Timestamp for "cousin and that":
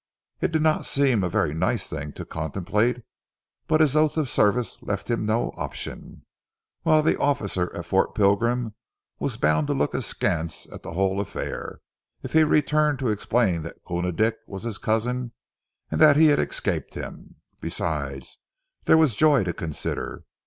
14.79-16.17